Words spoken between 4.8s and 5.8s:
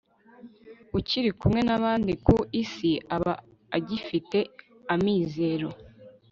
amizero